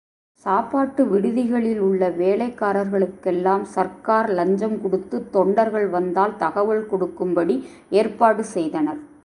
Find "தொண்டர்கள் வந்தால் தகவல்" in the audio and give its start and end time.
5.31-6.85